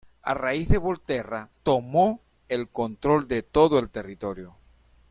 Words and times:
A 0.23 0.33
raíz 0.33 0.67
de 0.67 0.79
Volterra 0.79 1.51
tomó 1.61 2.21
el 2.49 2.69
control 2.69 3.27
de 3.27 3.43
todo 3.43 3.77
el 3.77 3.91
territorio. 3.91 4.57